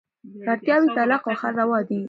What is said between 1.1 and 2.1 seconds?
او خلع روا دي.